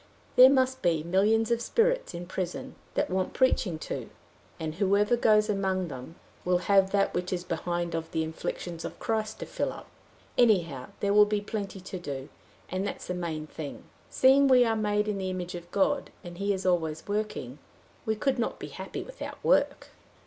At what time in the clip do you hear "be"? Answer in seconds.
0.81-1.03, 11.27-11.39, 18.57-18.69